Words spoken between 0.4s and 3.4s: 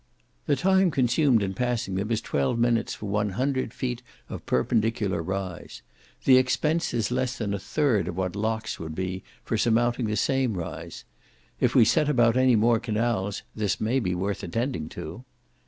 The time consumed in passing them is twelve minutes for one